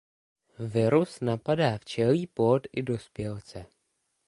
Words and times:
Virus 0.59 1.19
napadá 1.21 1.77
včelí 1.77 2.27
plod 2.27 2.67
i 2.71 2.81
dospělce. 2.83 3.65